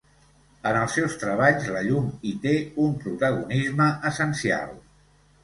[0.69, 2.55] En els seus treballs la llum hi té
[2.85, 4.75] un protagonisme essencial.